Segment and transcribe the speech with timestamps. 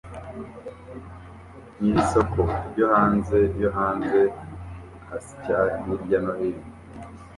[1.79, 4.21] Nyir'isoko ryo hanze yo hanze
[5.15, 6.65] asya hirya no hino